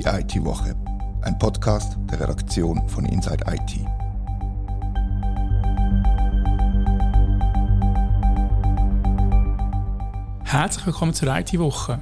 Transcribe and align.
Die 0.00 0.06
IT-Woche, 0.06 0.74
ein 1.20 1.38
Podcast 1.38 1.98
der 2.10 2.20
Redaktion 2.20 2.88
von 2.88 3.04
Inside 3.04 3.44
IT. 3.46 3.86
Herzlich 10.44 10.86
willkommen 10.86 11.12
zur 11.12 11.36
IT-Woche. 11.36 12.00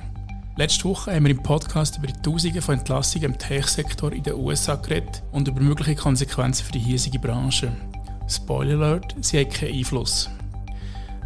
Letzte 0.54 0.84
Woche 0.84 1.12
haben 1.12 1.24
wir 1.24 1.32
im 1.32 1.42
Podcast 1.42 1.98
über 1.98 2.06
die 2.06 2.12
Tausende 2.12 2.62
von 2.62 2.78
Entlassungen 2.78 3.32
im 3.32 3.38
Tech-Sektor 3.38 4.12
in 4.12 4.22
den 4.22 4.34
USA 4.34 4.76
geredet 4.76 5.24
und 5.32 5.48
über 5.48 5.60
mögliche 5.60 5.96
Konsequenzen 5.96 6.66
für 6.66 6.72
die 6.72 6.78
hiesige 6.78 7.18
Branche. 7.18 7.72
Spoiler 8.28 8.76
Alert, 8.76 9.16
sie 9.22 9.40
haben 9.40 9.50
keinen 9.50 9.74
Einfluss. 9.74 10.30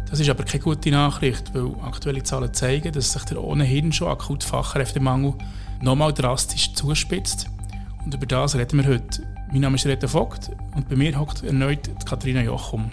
Das 0.09 0.19
ist 0.19 0.27
aber 0.27 0.43
keine 0.43 0.63
gute 0.63 0.89
Nachricht, 0.89 1.53
weil 1.53 1.75
aktuelle 1.83 2.23
Zahlen 2.23 2.51
zeigen, 2.51 2.91
dass 2.91 3.13
sich 3.13 3.25
der 3.25 3.43
ohnehin 3.43 3.93
schon 3.93 4.07
akute 4.07 4.47
Fachkräftemangel 4.47 5.35
nochmal 5.83 6.13
drastisch 6.13 6.73
zuspitzt. 6.73 7.47
Und 8.05 8.13
über 8.13 8.25
das 8.25 8.55
reden 8.55 8.79
wir 8.79 8.87
heute. 8.87 9.27
Mein 9.51 9.61
Name 9.61 9.75
ist 9.75 9.85
Rita 9.85 10.07
Vogt 10.07 10.49
und 10.75 10.87
bei 10.87 10.95
mir 10.95 11.19
hockt 11.19 11.43
erneut 11.43 11.89
Katharina 12.05 12.41
Jochum. 12.41 12.89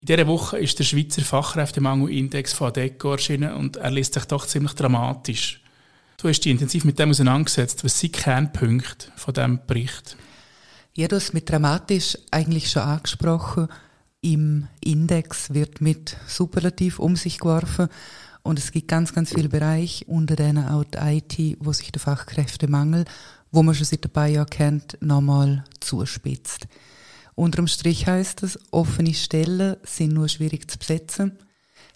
In 0.00 0.06
dieser 0.06 0.26
Woche 0.26 0.58
ist 0.58 0.78
der 0.78 0.84
Schweizer 0.84 1.22
Fachkräftemangelindex 1.22 2.52
von 2.52 2.68
ADECO 2.68 3.12
erschienen 3.12 3.52
und 3.54 3.76
er 3.76 3.90
liest 3.90 4.14
sich 4.14 4.24
doch 4.24 4.46
ziemlich 4.46 4.74
dramatisch. 4.74 5.60
Du 6.16 6.28
hast 6.28 6.40
dich 6.40 6.52
intensiv 6.52 6.84
mit 6.84 6.98
dem 6.98 7.10
auseinandergesetzt. 7.10 7.84
Was 7.84 7.98
sind 7.98 8.14
die 8.14 8.20
Kernpunkte 8.20 9.08
von 9.16 9.34
diesem 9.34 9.60
Bericht? 9.66 10.16
Ja, 10.94 11.08
du 11.08 11.16
hast 11.16 11.34
mit 11.34 11.50
dramatisch 11.50 12.16
eigentlich 12.30 12.70
schon 12.70 12.82
angesprochen. 12.82 13.68
Im 14.20 14.68
Index 14.80 15.52
wird 15.52 15.80
mit 15.80 16.16
Superlativ 16.28 17.00
um 17.00 17.16
sich 17.16 17.38
geworfen 17.38 17.88
und 18.42 18.58
es 18.58 18.72
gibt 18.72 18.88
ganz, 18.88 19.12
ganz 19.12 19.32
viele 19.32 19.48
Bereiche, 19.48 20.04
unter 20.06 20.36
denen 20.36 20.66
auch 20.66 20.84
die 20.84 20.98
IT, 20.98 21.58
wo 21.60 21.72
sich 21.72 21.92
der 21.92 22.00
Fachkräftemangel, 22.00 23.04
wo 23.50 23.62
man 23.62 23.74
schon 23.74 23.84
seit 23.84 24.04
ein 24.04 24.10
paar 24.10 24.26
Jahren 24.26 24.50
kennt, 24.50 24.98
nochmal 25.00 25.64
zuspitzt. 25.80 26.66
Unterm 27.34 27.66
Strich 27.66 28.06
heißt 28.06 28.42
es, 28.42 28.58
offene 28.70 29.14
Stellen 29.14 29.76
sind 29.84 30.12
nur 30.12 30.28
schwierig 30.28 30.70
zu 30.70 30.78
besetzen. 30.78 31.38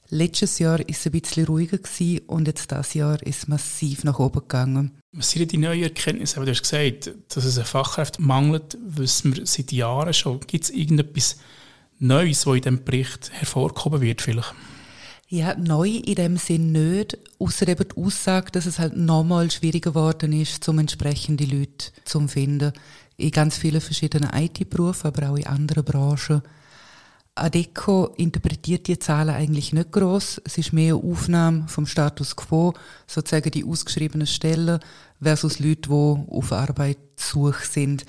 Letztes 0.09 0.61
Jahr 0.61 0.81
ist 0.89 1.01
es 1.01 1.07
ein 1.07 1.21
bisschen 1.21 1.47
ruhiger 1.47 1.79
gewesen 1.79 2.21
und 2.27 2.47
jetzt 2.47 2.71
das 2.71 2.95
Jahr 2.95 3.21
ist 3.23 3.39
es 3.39 3.49
massiv 3.49 4.05
nach 4.05 4.21
oben 4.21 4.41
gegangen. 4.41 4.93
Was 5.13 5.31
sind 5.31 5.51
die 5.51 5.59
neuen 5.59 5.83
Erkenntnisse? 5.83 6.41
du 6.41 6.51
hast 6.51 6.63
gesagt, 6.63 7.11
dass 7.29 7.45
es 7.45 7.59
einen 7.59 7.67
Fachkräfte 7.67 8.23
mangelt, 8.23 8.79
wissen 8.81 9.35
wir 9.35 9.47
seit 9.47 9.73
Jahren 9.73 10.15
schon. 10.15 10.41
Gibt 10.41 10.65
es 10.65 10.71
irgendetwas 10.71 11.39
Neues, 11.99 12.47
was 12.47 12.57
in 12.57 12.63
diesem 12.63 12.85
Bericht 12.85 13.33
hervorkommen 13.33 14.01
wird 14.01 14.23
vielleicht? 14.23 14.55
Ja, 15.29 15.57
neu 15.57 15.89
in 15.89 16.15
dem 16.15 16.37
Sinn 16.37 16.71
nicht, 16.71 17.19
außer 17.41 17.67
eben 17.67 17.89
die 17.89 18.01
Aussage, 18.01 18.53
dass 18.53 18.65
es 18.65 18.79
halt 18.79 18.97
nochmal 18.97 19.51
schwieriger 19.51 19.91
geworden 19.91 20.33
ist, 20.33 20.69
um 20.69 20.79
entsprechende 20.79 21.45
Leute 21.45 21.91
zu 22.05 22.29
finden. 22.29 22.73
In 23.17 23.33
ganz 23.33 23.57
vielen 23.57 23.81
verschiedenen 23.81 24.31
IT-Berufen, 24.33 25.09
aber 25.09 25.31
auch 25.31 25.37
in 25.37 25.49
anderen 25.49 25.85
Branchen. 25.85 26.43
Adeco 27.35 28.15
interpretiert 28.17 28.87
die 28.87 29.01
Zahlen 29.01 29.35
eigentlich 29.35 29.73
nicht 29.73 29.91
groß. 29.91 30.43
Es 30.45 30.59
ist 30.59 30.73
mehr 30.73 30.95
eine 30.95 31.03
Aufnahme 31.03 31.67
vom 31.67 31.89
Status 31.89 32.37
quo, 32.37 32.73
sozusagen 33.09 33.51
die 33.51 33.65
ausgeschriebenen 33.65 34.29
Stellen 34.29 34.79
versus 35.21 35.59
Leute, 35.59 35.89
die 35.89 35.91
auf 36.31 36.53
Arbeitssuche 36.53 37.67
sind. 37.67 38.07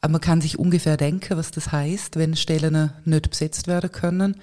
Aber 0.00 0.12
man 0.12 0.20
kann 0.22 0.40
sich 0.40 0.58
ungefähr 0.58 0.96
denken, 0.96 1.36
was 1.36 1.50
das 1.50 1.72
heißt, 1.72 2.16
wenn 2.16 2.36
Stellen 2.36 2.90
nicht 3.04 3.28
besetzt 3.30 3.66
werden 3.66 3.92
können. 3.92 4.36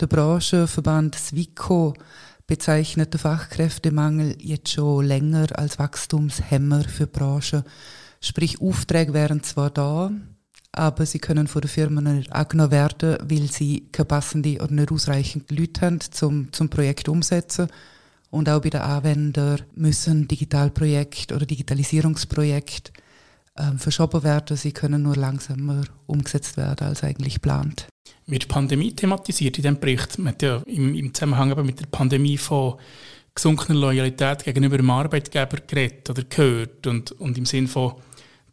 Der 0.00 0.06
Branchenverband 0.06 1.14
SWICO 1.14 1.94
bezeichnet 2.46 3.14
den 3.14 3.20
Fachkräftemangel 3.20 4.36
jetzt 4.40 4.72
schon 4.72 5.04
länger 5.04 5.46
als 5.54 5.78
Wachstumshemmer 5.78 6.84
für 6.84 7.06
die 7.06 7.12
Branche. 7.12 7.64
Sprich, 8.20 8.60
Aufträge 8.60 9.14
wären 9.14 9.42
zwar 9.42 9.70
da, 9.70 10.10
aber 10.72 11.06
sie 11.06 11.18
können 11.18 11.46
von 11.46 11.60
den 11.62 11.68
Firmen 11.68 12.16
nicht 12.16 12.32
angenommen 12.32 12.70
werden, 12.72 13.18
weil 13.22 13.50
sie 13.50 13.88
keine 13.92 14.06
passende 14.06 14.60
oder 14.60 14.72
nicht 14.72 14.90
ausreichend 14.90 15.50
Leute 15.50 15.82
haben, 15.82 16.00
zum, 16.00 16.52
zum 16.52 16.68
Projekt 16.68 17.08
umsetzen. 17.08 17.68
Und 18.30 18.48
auch 18.48 18.62
bei 18.62 18.70
den 18.70 18.80
Anwendern 18.80 19.62
müssen 19.74 20.26
Digitalprojekte 20.26 21.34
oder 21.34 21.44
Digitalisierungsprojekte 21.44 22.92
ähm, 23.58 23.78
verschoben 23.78 24.22
werden. 24.22 24.56
Sie 24.56 24.72
können 24.72 25.02
nur 25.02 25.16
langsamer 25.16 25.84
umgesetzt 26.06 26.56
werden 26.56 26.86
als 26.86 27.02
eigentlich 27.02 27.34
geplant. 27.34 27.86
Wird 28.26 28.48
Pandemie 28.48 28.94
thematisiert 28.94 29.58
in 29.58 29.62
diesem 29.62 29.80
Bericht? 29.80 30.18
Man 30.18 30.32
hat 30.32 30.42
ja 30.42 30.62
im, 30.66 30.94
im 30.94 31.12
Zusammenhang 31.12 31.50
aber 31.50 31.64
mit 31.64 31.80
der 31.80 31.86
Pandemie 31.86 32.38
von 32.38 32.76
gesunkener 33.34 33.78
Loyalität 33.78 34.44
gegenüber 34.44 34.76
dem 34.76 34.90
Arbeitgeber 34.90 35.58
geredet 35.66 36.08
oder 36.10 36.22
gehört 36.24 36.86
und, 36.86 37.12
und 37.12 37.38
im 37.38 37.46
Sinn 37.46 37.66
von 37.66 37.94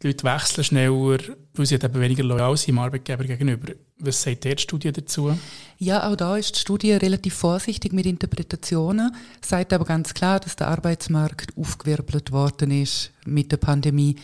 die 0.02 0.06
Leute 0.06 0.24
wechseln 0.24 0.64
schneller, 0.64 1.18
weil 1.54 1.66
sie 1.66 1.74
eben 1.74 2.00
weniger 2.00 2.22
loyal 2.22 2.56
sind 2.56 2.68
dem 2.68 2.78
Arbeitgeber 2.78 3.24
gegenüber. 3.24 3.74
Was 3.98 4.22
sagt 4.22 4.44
die 4.44 4.56
Studie 4.56 4.92
dazu? 4.92 5.36
Ja, 5.76 6.10
auch 6.10 6.16
da 6.16 6.38
ist 6.38 6.56
die 6.56 6.60
Studie 6.60 6.92
relativ 6.92 7.34
vorsichtig 7.34 7.92
mit 7.92 8.06
Interpretationen, 8.06 9.14
sagt 9.44 9.74
aber 9.74 9.84
ganz 9.84 10.14
klar, 10.14 10.40
dass 10.40 10.56
der 10.56 10.68
Arbeitsmarkt 10.68 11.54
aufgewirbelt 11.56 12.32
worden 12.32 12.70
ist 12.70 13.12
mit 13.26 13.52
der 13.52 13.58
Pandemie 13.58 14.16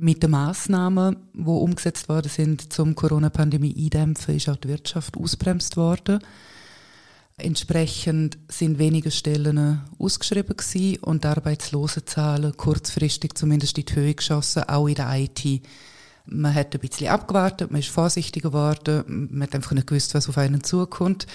mit 0.00 0.22
den 0.22 0.30
Massnahmen, 0.30 1.16
die 1.34 1.44
umgesetzt 1.44 2.08
worden 2.08 2.30
sind, 2.30 2.72
zum 2.72 2.94
Corona-Pandemie 2.94 3.74
eindämpfen, 3.76 4.36
ist 4.36 4.48
auch 4.48 4.56
die 4.56 4.68
Wirtschaft 4.68 5.16
ausbremst 5.16 5.76
worden. 5.76 6.20
Entsprechend 7.36 8.38
sind 8.48 8.78
weniger 8.78 9.10
Stellen 9.10 9.80
ausgeschrieben 9.98 10.56
gewesen 10.56 10.98
und 11.02 11.24
Arbeitslosenzahlen 11.24 12.56
kurzfristig 12.56 13.34
zumindest 13.34 13.78
in 13.78 13.86
die 13.86 13.94
Höhe 13.94 14.14
geschossen, 14.14 14.64
auch 14.64 14.88
in 14.88 14.94
der 14.94 15.10
IT. 15.14 15.62
Man 16.26 16.54
hat 16.54 16.74
ein 16.74 16.80
bisschen 16.80 17.08
abgewartet, 17.08 17.70
man 17.70 17.80
ist 17.80 17.88
vorsichtiger 17.88 18.50
geworden, 18.50 19.28
man 19.30 19.42
hat 19.42 19.54
einfach 19.54 19.72
nicht 19.72 19.86
gewusst, 19.86 20.14
was 20.14 20.28
auf 20.28 20.38
einen 20.38 20.62
zukommt. 20.62 21.26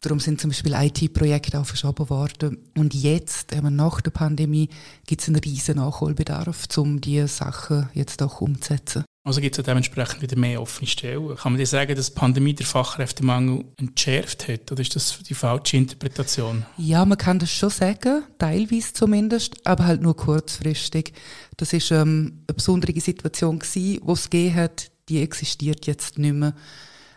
Darum 0.00 0.20
sind 0.20 0.40
zum 0.40 0.50
Beispiel 0.50 0.74
IT-Projekte 0.74 1.58
auch 1.58 1.66
verschoben 1.66 2.08
worden. 2.10 2.58
Und 2.76 2.94
jetzt, 2.94 3.52
eben 3.52 3.74
nach 3.74 4.00
der 4.00 4.10
Pandemie, 4.10 4.68
gibt 5.06 5.22
es 5.22 5.28
einen 5.28 5.40
riesen 5.40 5.76
Nachholbedarf, 5.76 6.66
um 6.76 7.00
diese 7.00 7.28
Sachen 7.28 7.88
jetzt 7.94 8.22
auch 8.22 8.40
umzusetzen. 8.40 9.04
Also 9.26 9.40
gibt 9.40 9.58
es 9.58 9.64
dementsprechend 9.64 10.22
wieder 10.22 10.38
mehr 10.38 10.62
offene 10.62 10.86
Stellen. 10.86 11.34
Kann 11.34 11.52
man 11.52 11.58
dir 11.58 11.66
sagen, 11.66 11.96
dass 11.96 12.14
die 12.14 12.18
Pandemie 12.20 12.54
der 12.54 12.64
Fachkräftemangel 12.64 13.64
entschärft 13.76 14.46
hat? 14.46 14.70
Oder 14.70 14.82
ist 14.82 14.94
das 14.94 15.18
die 15.28 15.34
falsche 15.34 15.78
Interpretation? 15.78 16.64
Ja, 16.76 17.04
man 17.04 17.18
kann 17.18 17.40
das 17.40 17.50
schon 17.50 17.70
sagen, 17.70 18.22
teilweise 18.38 18.92
zumindest, 18.92 19.66
aber 19.66 19.86
halt 19.86 20.00
nur 20.00 20.14
kurzfristig. 20.14 21.12
Das 21.56 21.72
ist 21.72 21.90
ähm, 21.90 22.44
eine 22.46 22.54
besondere 22.54 23.00
Situation 23.00 23.58
gewesen, 23.58 23.98
wo 24.04 24.12
es 24.12 24.30
gegeben 24.30 24.54
hat, 24.54 24.92
die 25.08 25.20
existiert 25.20 25.86
jetzt 25.88 26.18
nicht 26.18 26.34
mehr. 26.34 26.54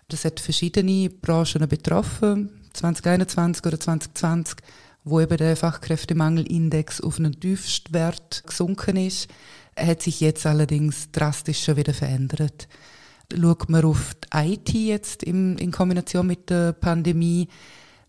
Das 0.08 0.26
hat 0.26 0.40
verschiedene 0.40 1.12
Branchen 1.12 1.68
betroffen. 1.68 2.59
2021 2.74 3.66
oder 3.66 3.80
2020, 3.80 4.58
wo 5.04 5.20
eben 5.20 5.38
der 5.38 5.56
Fachkräftemangelindex 5.56 7.02
auf 7.02 7.20
einen 7.20 7.40
Tiefstwert 7.40 8.44
gesunken 8.46 8.98
ist, 8.98 9.30
hat 9.78 10.02
sich 10.02 10.20
jetzt 10.20 10.46
allerdings 10.46 11.12
drastisch 11.12 11.64
schon 11.64 11.78
wieder 11.78 11.94
verändert. 11.94 12.68
Schaut 13.34 13.70
man 13.70 13.86
auf 13.86 14.16
die 14.16 14.54
IT 14.54 14.74
jetzt 14.74 15.24
in, 15.24 15.58
in 15.58 15.72
Kombination 15.72 16.28
mit 16.28 16.50
der 16.50 16.74
Pandemie, 16.74 17.48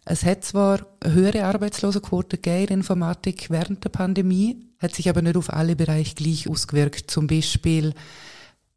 es 0.05 0.25
hat 0.25 0.45
zwar 0.45 0.87
eine 1.01 1.15
höhere 1.15 1.45
Arbeitslosenquote 1.45 2.39
gegeben 2.39 2.73
in 2.73 2.79
Informatik 2.81 3.51
während 3.51 3.85
der 3.85 3.91
Pandemie, 3.91 4.67
hat 4.79 4.95
sich 4.95 5.09
aber 5.09 5.23
nicht 5.23 5.37
auf 5.37 5.53
alle 5.53 5.77
Bereiche 5.77 6.15
gleich 6.15 6.49
ausgewirkt. 6.49 7.11
Zum 7.11 7.27
Beispiel, 7.27 7.93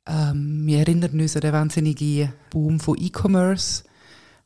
ähm, 0.06 0.64
wir 0.66 0.80
erinnern 0.80 1.20
uns 1.20 1.36
an 1.36 1.42
den 1.42 1.54
wahnsinnigen 1.54 2.34
Boom 2.50 2.80
von 2.80 2.98
E-Commerce, 3.00 3.84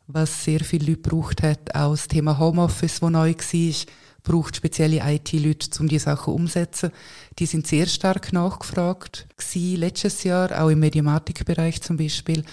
was 0.07 0.43
sehr 0.43 0.61
viele 0.61 0.91
Leute 0.91 1.01
braucht 1.01 1.43
hat. 1.43 1.75
Auch 1.75 1.91
das 1.91 2.07
Thema 2.07 2.39
Homeoffice, 2.39 2.99
das 2.99 3.09
neu 3.09 3.33
war, 3.33 3.85
braucht 4.23 4.55
spezielle 4.55 5.01
IT-Leute, 5.03 5.79
um 5.79 5.87
die 5.87 5.99
Sachen 5.99 6.33
umzusetzen. 6.33 6.91
Die 7.39 7.45
sind 7.45 7.67
sehr 7.67 7.85
stark 7.85 8.33
nachgefragt 8.33 9.27
gewesen, 9.37 9.79
letztes 9.79 10.23
Jahr, 10.23 10.61
auch 10.61 10.69
im 10.69 10.79
Mediamatikbereich 10.79 11.81
zum 11.81 11.97
Beispiel. 11.97 12.43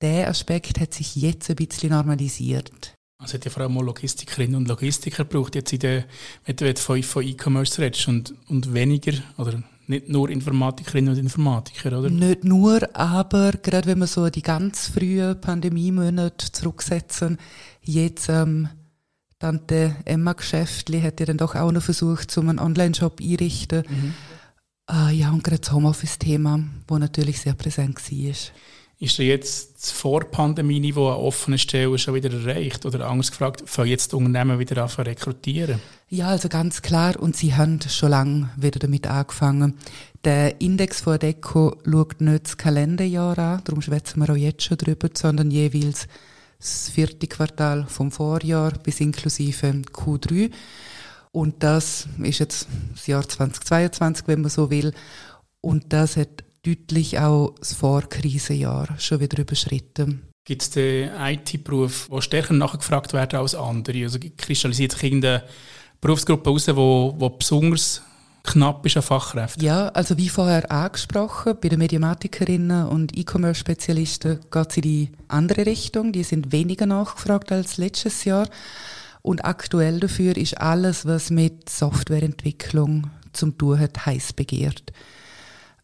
Der 0.00 0.28
Aspekt 0.28 0.80
hat 0.80 0.94
sich 0.94 1.16
jetzt 1.16 1.48
ein 1.50 1.56
bisschen 1.56 1.90
normalisiert. 1.90 2.94
Also 3.18 3.34
hat 3.34 3.44
ja 3.44 3.50
vor 3.50 3.62
allem 3.62 3.74
Logistikerinnen 3.74 4.56
und 4.56 4.68
Logistiker 4.68 5.24
braucht 5.24 5.54
jetzt 5.54 5.72
in 5.72 5.78
der, 5.78 6.04
wenn 6.44 6.56
du 6.56 6.74
von 6.74 7.22
E-Commerce 7.22 7.80
redest 7.80 8.08
und, 8.08 8.34
und 8.48 8.74
weniger 8.74 9.12
oder 9.38 9.62
nicht 9.86 10.08
nur 10.08 10.30
Informatikerinnen 10.30 11.12
und 11.12 11.18
Informatiker, 11.18 11.98
oder? 11.98 12.10
Nicht 12.10 12.44
nur, 12.44 12.88
aber 12.94 13.52
gerade 13.52 13.86
wenn 13.86 13.98
wir 13.98 14.06
so 14.06 14.30
die 14.30 14.42
ganz 14.42 14.88
frühen 14.88 15.40
Pandemiemonate 15.40 16.52
zurücksetzen, 16.52 17.38
jetzt 17.82 18.28
ähm, 18.28 18.68
Tante 19.38 19.96
Emma 20.04 20.34
Geschäftli 20.34 21.00
hat 21.00 21.18
ja 21.18 21.26
dann 21.26 21.36
doch 21.38 21.56
auch 21.56 21.72
noch 21.72 21.82
versucht, 21.82 22.30
so 22.30 22.40
einen 22.40 22.60
Online-Shop 22.60 23.20
einrichten. 23.20 23.82
Mhm. 23.88 24.14
Äh, 24.88 25.14
ja, 25.14 25.30
und 25.32 25.42
gerade 25.42 25.58
das 25.58 25.72
Homeoffice-Thema, 25.72 26.60
wo 26.86 26.98
natürlich 26.98 27.40
sehr 27.40 27.54
präsent 27.54 27.98
war. 27.98 28.34
Ist 29.02 29.18
er 29.18 29.24
jetzt 29.24 29.74
das 29.74 29.90
Vor-Pandemie-Niveau 29.90 31.08
an 31.08 31.16
offenen 31.16 31.58
Stellen 31.58 31.98
schon 31.98 32.14
wieder 32.14 32.32
erreicht? 32.32 32.86
Oder 32.86 33.08
anders 33.08 33.32
gefragt, 33.32 33.64
fangen 33.66 33.88
jetzt 33.88 34.12
die 34.12 34.16
Unternehmen 34.16 34.60
wieder 34.60 34.80
an 34.80 34.88
zu 34.88 35.02
rekrutieren? 35.02 35.80
Ja, 36.08 36.28
also 36.28 36.48
ganz 36.48 36.82
klar. 36.82 37.18
Und 37.18 37.34
sie 37.34 37.52
haben 37.56 37.80
schon 37.80 38.10
lange 38.10 38.50
wieder 38.56 38.78
damit 38.78 39.08
angefangen. 39.08 39.76
Der 40.22 40.60
Index 40.60 41.00
von 41.00 41.18
Deco 41.18 41.74
schaut 41.84 42.20
nicht 42.20 42.44
das 42.44 42.56
Kalenderjahr 42.56 43.36
an, 43.40 43.62
darum 43.64 43.82
schwätzen 43.82 44.20
wir 44.20 44.30
auch 44.30 44.36
jetzt 44.36 44.62
schon 44.62 44.76
drüber, 44.76 45.08
sondern 45.12 45.50
jeweils 45.50 46.06
das 46.60 46.88
vierte 46.90 47.26
Quartal 47.26 47.86
vom 47.88 48.12
Vorjahr 48.12 48.70
bis 48.84 49.00
inklusive 49.00 49.66
Q3. 49.92 50.52
Und 51.32 51.64
das 51.64 52.06
ist 52.22 52.38
jetzt 52.38 52.68
das 52.94 53.08
Jahr 53.08 53.28
2022, 53.28 54.28
wenn 54.28 54.42
man 54.42 54.50
so 54.50 54.70
will. 54.70 54.94
Und 55.60 55.92
das 55.92 56.16
hat 56.16 56.44
deutlich 56.64 57.18
auch 57.18 57.54
das 57.58 57.74
Vorkrisenjahr 57.74 58.88
schon 58.98 59.20
wieder 59.20 59.38
überschritten. 59.40 60.22
Gibt 60.44 60.62
es 60.62 60.70
den 60.70 61.10
IT-Beruf, 61.18 62.08
der 62.10 62.20
stärker 62.20 62.54
nachgefragt 62.54 63.12
werden 63.12 63.38
als 63.38 63.54
andere? 63.54 64.02
Also 64.02 64.18
kristallisiert 64.36 64.92
sich 64.92 65.02
irgendeine 65.04 65.44
Berufsgruppe 66.00 66.50
heraus, 66.50 66.64
die 66.64 66.76
wo, 66.76 67.14
wo 67.16 67.30
besonders 67.30 68.02
knapp 68.42 68.84
ist 68.84 68.96
an 68.96 69.02
Fachkräften? 69.04 69.62
Ja, 69.62 69.88
also 69.88 70.16
wie 70.18 70.28
vorher 70.28 70.70
angesprochen, 70.70 71.56
bei 71.60 71.68
den 71.68 71.78
Mediamatikerinnen 71.78 72.88
und 72.88 73.16
E-Commerce-Spezialisten 73.16 74.40
geht 74.50 74.70
es 74.70 74.76
in 74.76 74.82
die 74.82 75.12
andere 75.28 75.66
Richtung. 75.66 76.12
Die 76.12 76.24
sind 76.24 76.50
weniger 76.50 76.86
nachgefragt 76.86 77.52
als 77.52 77.76
letztes 77.76 78.24
Jahr. 78.24 78.48
Und 79.22 79.44
aktuell 79.44 80.00
dafür 80.00 80.36
ist 80.36 80.60
alles, 80.60 81.06
was 81.06 81.30
mit 81.30 81.68
Softwareentwicklung 81.68 83.10
zum 83.32 83.56
tun 83.56 83.78
hat, 83.78 84.06
heiß 84.06 84.32
begehrt. 84.32 84.92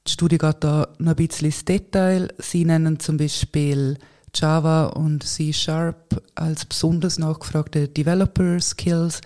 Die 0.08 0.14
Studie 0.14 0.38
geht 0.38 0.64
da 0.64 0.88
noch 0.96 1.10
ein 1.10 1.16
bisschen 1.16 1.48
ins 1.48 1.66
Detail. 1.66 2.32
Sie 2.38 2.64
nennen 2.64 2.98
zum 2.98 3.18
Beispiel 3.18 3.98
Java 4.34 4.86
und 4.86 5.22
C 5.22 5.52
Sharp 5.52 6.22
als 6.34 6.64
besonders 6.64 7.18
nachgefragte 7.18 7.88
Developer 7.88 8.58
Skills 8.58 9.20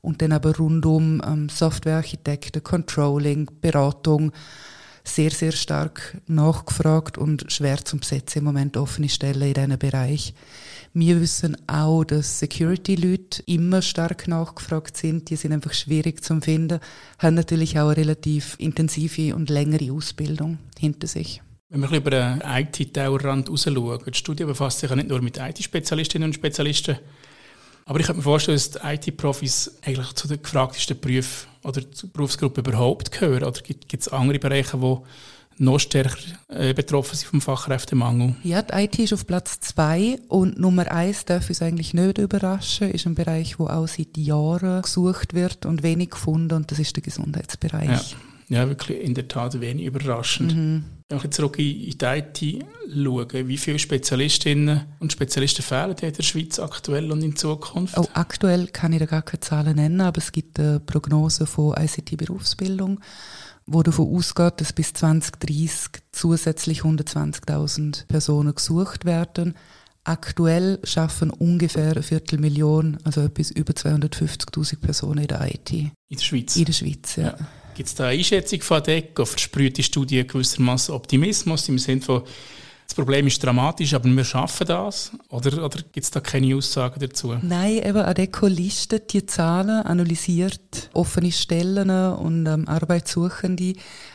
und 0.00 0.20
dann 0.20 0.32
aber 0.32 0.56
rundum 0.56 1.22
ähm, 1.24 1.48
Softwarearchitekten, 1.48 2.64
Controlling, 2.64 3.48
Beratung 3.60 4.32
sehr, 5.04 5.30
sehr 5.30 5.52
stark 5.52 6.20
nachgefragt 6.26 7.18
und 7.18 7.52
schwer 7.52 7.84
zum 7.84 8.00
Besetzen 8.00 8.38
im 8.38 8.44
Moment 8.44 8.76
offene 8.76 9.08
Stellen 9.08 9.42
in 9.42 9.54
diesem 9.54 9.78
Bereich. 9.78 10.34
Wir 10.94 11.20
wissen 11.20 11.56
auch, 11.66 12.04
dass 12.04 12.38
Security-Leute 12.38 13.42
immer 13.46 13.82
stark 13.82 14.28
nachgefragt 14.28 14.96
sind. 14.96 15.28
Die 15.28 15.36
sind 15.36 15.52
einfach 15.52 15.74
schwierig 15.74 16.24
zu 16.24 16.40
finden, 16.40 16.80
haben 17.18 17.34
natürlich 17.34 17.78
auch 17.78 17.88
eine 17.88 17.96
relativ 17.96 18.56
intensive 18.58 19.34
und 19.34 19.50
längere 19.50 19.92
Ausbildung 19.92 20.58
hinter 20.78 21.06
sich. 21.06 21.42
Wenn 21.68 21.80
wir 21.80 21.90
über 21.90 22.10
den 22.10 22.40
IT-Tellerrand 22.40 23.50
rausschauen, 23.50 24.00
die 24.06 24.14
Studie 24.14 24.44
befasst 24.44 24.80
sich 24.80 24.90
ja 24.90 24.96
nicht 24.96 25.08
nur 25.08 25.20
mit 25.20 25.38
IT-Spezialistinnen 25.38 26.28
und 26.28 26.34
Spezialisten, 26.34 26.96
aber 27.86 28.00
ich 28.00 28.06
könnte 28.06 28.18
mir 28.18 28.22
vorstellen, 28.22 28.56
dass 28.56 28.70
die 28.70 29.10
IT-Profis 29.10 29.78
eigentlich 29.82 30.12
zu 30.14 30.28
den 30.28 30.40
gefragtesten 30.42 30.98
Berufen 30.98 31.48
oder 31.64 31.90
zur 31.90 32.10
Berufsgruppe 32.10 32.60
überhaupt 32.60 33.10
gehören. 33.10 33.44
Oder 33.44 33.60
gibt 33.62 33.94
es 33.94 34.08
andere 34.08 34.38
Bereiche, 34.38 34.80
wo 34.80 35.04
noch 35.58 35.78
stärker 35.78 36.18
äh, 36.48 36.74
betroffen 36.74 37.16
sind 37.16 37.28
vom 37.28 37.40
Fachkräftemangel. 37.40 38.34
Ja, 38.42 38.62
die 38.62 38.84
IT 38.84 38.98
ist 38.98 39.12
auf 39.12 39.26
Platz 39.26 39.60
zwei 39.60 40.18
und 40.28 40.58
Nummer 40.58 40.90
eins 40.90 41.24
darf 41.24 41.48
uns 41.48 41.62
eigentlich 41.62 41.94
nicht 41.94 42.18
überraschen, 42.18 42.90
ist 42.90 43.06
ein 43.06 43.14
Bereich, 43.14 43.58
wo 43.58 43.66
auch 43.66 43.86
seit 43.86 44.16
Jahren 44.16 44.82
gesucht 44.82 45.34
wird 45.34 45.66
und 45.66 45.82
wenig 45.82 46.10
gefunden 46.10 46.54
und 46.54 46.70
das 46.70 46.78
ist 46.78 46.96
der 46.96 47.02
Gesundheitsbereich. 47.02 48.16
Ja, 48.48 48.62
ja 48.62 48.68
wirklich 48.68 49.00
in 49.00 49.14
der 49.14 49.28
Tat 49.28 49.60
wenig 49.60 49.86
überraschend. 49.86 50.56
Mhm. 50.56 50.84
Wenn 51.08 51.18
ich 51.18 51.24
jetzt 51.24 51.36
zurück 51.36 51.58
in 51.58 51.90
die 51.90 51.96
IT 52.00 52.64
schaue, 52.92 53.48
wie 53.48 53.58
viele 53.58 53.78
Spezialistinnen 53.78 54.86
und 55.00 55.12
Spezialisten 55.12 55.62
fehlen 55.62 55.94
in 56.00 56.12
der 56.12 56.22
Schweiz 56.22 56.58
aktuell 56.58 57.12
und 57.12 57.22
in 57.22 57.36
Zukunft? 57.36 57.98
Oh, 57.98 58.08
aktuell 58.14 58.68
kann 58.68 58.92
ich 58.92 59.00
da 59.00 59.06
gar 59.06 59.22
keine 59.22 59.40
Zahlen 59.40 59.76
nennen, 59.76 60.00
aber 60.00 60.18
es 60.18 60.32
gibt 60.32 60.58
eine 60.58 60.80
Prognose 60.80 61.46
von 61.46 61.74
ICT-Berufsbildung 61.76 63.00
wo 63.66 63.82
davon 63.82 64.14
ausgeht, 64.14 64.60
dass 64.60 64.72
bis 64.72 64.92
2030 64.92 66.02
zusätzlich 66.12 66.82
120.000 66.82 68.06
Personen 68.06 68.54
gesucht 68.54 69.04
werden. 69.04 69.54
Aktuell 70.04 70.80
schaffen 70.84 71.30
ungefähr 71.30 71.92
eine 71.92 72.02
Viertelmillion, 72.02 72.98
also 73.04 73.22
etwas 73.22 73.50
über 73.50 73.72
250.000 73.72 74.80
Personen 74.80 75.20
in 75.20 75.28
der 75.28 75.54
IT. 75.54 75.72
In 75.72 75.92
der 76.10 76.18
Schweiz? 76.18 76.56
In 76.56 76.66
der 76.66 76.72
Schweiz, 76.74 77.16
ja. 77.16 77.24
ja. 77.24 77.36
Gibt 77.74 77.88
es 77.88 77.94
da 77.94 78.06
eine 78.06 78.18
Einschätzung 78.18 78.60
von 78.62 78.82
DEC, 78.82 79.26
versprüht 79.26 79.76
die 79.76 79.82
Studie 79.82 80.24
gewissermaßen 80.24 80.94
Optimismus 80.94 81.68
im 81.68 81.78
Sinne 81.78 82.02
von, 82.02 82.22
das 82.86 82.94
Problem 82.94 83.26
ist 83.26 83.42
dramatisch, 83.42 83.94
aber 83.94 84.08
wir 84.08 84.24
schaffen 84.24 84.66
das? 84.66 85.10
Oder, 85.30 85.64
oder 85.64 85.78
gibt 85.78 86.04
es 86.04 86.10
da 86.10 86.20
keine 86.20 86.54
Aussagen 86.54 87.00
dazu? 87.00 87.34
Nein, 87.42 87.78
eben 87.78 87.98
Adeco 87.98 88.46
listet 88.46 89.12
die 89.12 89.26
Zahlen, 89.26 89.84
analysiert 89.84 90.90
offene 90.92 91.32
Stellen 91.32 91.90
und 91.90 92.46
ähm, 92.46 92.68
Arbeitssuchende 92.68 93.72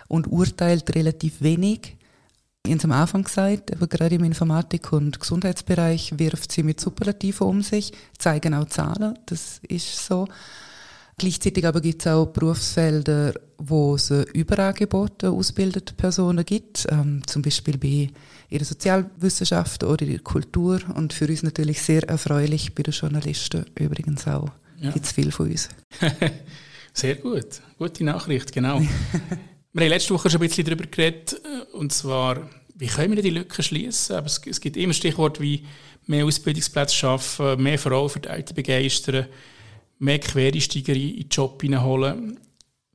und 0.07 0.27
urteilt 0.27 0.95
relativ 0.95 1.41
wenig. 1.41 1.97
Habe 2.65 2.83
am 2.83 2.91
Anfang 2.91 3.23
gesagt, 3.23 3.73
aber 3.73 3.87
gerade 3.87 4.15
im 4.15 4.23
Informatik- 4.23 4.93
und 4.93 5.19
Gesundheitsbereich 5.19 6.13
wirft 6.17 6.51
sie 6.51 6.63
mit 6.63 6.79
Superlativen 6.79 7.47
um 7.47 7.61
sich, 7.61 7.91
zeigen 8.17 8.53
auch 8.53 8.67
Zahlen, 8.67 9.17
das 9.25 9.59
ist 9.67 10.05
so. 10.05 10.27
Gleichzeitig 11.19 11.67
aber 11.67 11.81
gibt 11.81 12.01
es 12.01 12.07
auch 12.07 12.27
Berufsfelder, 12.27 13.33
wo 13.57 13.95
es 13.95 14.09
Überangebote 14.09 15.29
ausgebildete 15.29 15.93
Personen 15.93 16.45
gibt, 16.45 16.87
ähm, 16.89 17.21
zum 17.27 17.41
Beispiel 17.41 17.77
bei 17.77 18.09
ihrer 18.49 18.63
Sozialwissenschaft 18.63 19.83
oder 19.83 20.03
in 20.03 20.11
der 20.11 20.19
Kultur 20.19 20.79
und 20.95 21.11
für 21.11 21.27
uns 21.27 21.43
natürlich 21.43 21.81
sehr 21.81 22.07
erfreulich 22.07 22.73
bei 22.73 22.83
den 22.83 22.93
Journalisten 22.93 23.65
übrigens 23.77 24.27
auch. 24.27 24.49
Ja. 24.79 24.91
Gibt 24.91 25.05
es 25.05 25.11
viel 25.11 25.31
von 25.31 25.51
uns. 25.51 25.67
sehr 26.93 27.15
gut, 27.15 27.61
gute 27.77 28.05
Nachricht, 28.05 28.53
genau. 28.53 28.79
wir 29.73 29.83
haben 29.83 29.89
letzte 29.89 30.13
Woche 30.13 30.29
schon 30.29 30.41
ein 30.41 30.47
bisschen 30.47 30.63
darüber 30.63 30.85
geredet, 30.85 31.33
äh, 31.33 31.75
und 31.75 31.91
zwar, 31.91 32.49
wie 32.75 32.87
können 32.87 33.13
wir 33.13 33.21
die 33.21 33.29
Lücken 33.29 33.61
schließen? 33.61 34.15
Aber 34.15 34.27
es, 34.27 34.39
es 34.45 34.61
gibt 34.61 34.77
immer 34.77 34.93
Stichworte 34.93 35.41
wie 35.41 35.65
mehr 36.07 36.25
Ausbildungsplätze 36.25 36.95
schaffen, 36.95 37.61
mehr 37.61 37.77
Frauen 37.77 38.09
für 38.09 38.21
die 38.21 38.29
IT 38.29 38.55
begeistern, 38.55 39.27
mehr 39.99 40.19
Quereinsteiger 40.19 40.93
in 40.93 41.17
den 41.17 41.29
Job 41.29 41.61
hineinholen. 41.61 42.39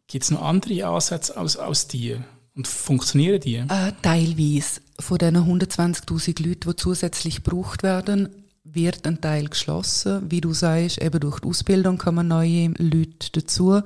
Gibt 0.07 0.25
es 0.25 0.31
noch 0.31 0.43
andere 0.43 0.87
Ansätze 0.87 1.37
als, 1.37 1.57
als 1.57 1.87
die? 1.89 2.17
Und 2.57 2.67
funktionieren 2.69 3.41
die? 3.41 3.57
Äh, 3.57 3.93
teilweise. 4.03 4.81
Von 4.99 5.19
diesen 5.19 5.37
120.000 5.37 6.47
Leuten, 6.47 6.71
die 6.71 6.77
zusätzlich 6.77 7.43
gebraucht 7.43 7.83
werden, 7.83 8.29
wird 8.65 9.07
ein 9.07 9.21
Teil 9.21 9.49
geschlossen. 9.49 10.31
Wie 10.31 10.41
du 10.41 10.53
sagst, 10.53 11.01
eben 11.03 11.21
durch 11.21 11.41
die 11.41 11.49
Ausbildung 11.49 11.99
kommen 11.99 12.29
neue 12.29 12.69
Leute 12.79 13.31
dazu. 13.33 13.83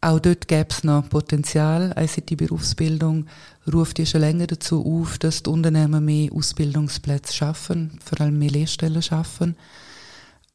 Auch 0.00 0.20
dort 0.20 0.46
gäbe 0.46 0.68
es 0.70 0.84
noch 0.84 1.08
Potenzial. 1.08 1.94
ICT-Berufsbildung 1.98 3.26
ruft 3.72 3.98
ja 3.98 4.06
schon 4.06 4.20
länger 4.20 4.46
dazu 4.46 4.84
auf, 4.84 5.18
dass 5.18 5.42
die 5.42 5.50
Unternehmen 5.50 6.04
mehr 6.04 6.32
Ausbildungsplätze 6.32 7.34
schaffen, 7.34 7.98
vor 8.04 8.20
allem 8.20 8.38
mehr 8.38 8.50
Lehrstellen 8.50 9.02
schaffen. 9.02 9.56